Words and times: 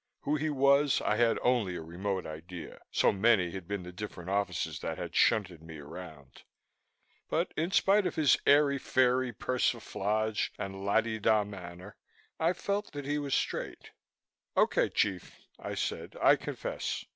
Who 0.21 0.35
he 0.35 0.49
was, 0.49 0.99
I 1.01 1.17
had 1.17 1.37
only 1.43 1.75
a 1.75 1.83
remote 1.83 2.25
idea, 2.25 2.81
so 2.89 3.11
many 3.11 3.51
had 3.51 3.67
been 3.67 3.83
the 3.83 3.91
different 3.91 4.31
offices 4.31 4.79
that 4.79 4.97
had 4.97 5.15
shunted 5.15 5.61
me 5.61 5.77
around. 5.77 6.41
But 7.29 7.53
in 7.55 7.69
spite 7.69 8.07
of 8.07 8.15
his 8.15 8.35
airy 8.47 8.79
fairy 8.79 9.31
persiflage 9.31 10.53
and 10.57 10.83
la 10.83 11.01
di 11.01 11.19
da 11.19 11.43
manner, 11.43 11.97
I 12.39 12.53
felt 12.53 12.93
that 12.93 13.05
he 13.05 13.19
was 13.19 13.35
straight. 13.35 13.91
"Okay, 14.57 14.89
chief," 14.89 15.35
I 15.59 15.75
said. 15.75 16.17
"I 16.19 16.35
confess. 16.35 17.05